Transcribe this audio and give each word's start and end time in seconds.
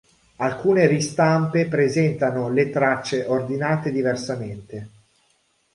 Alcune 0.37 0.87
ristampe 0.87 1.67
presentano 1.67 2.49
le 2.49 2.71
tracce 2.71 3.25
ordinate 3.27 3.91
diversamente. 3.91 4.89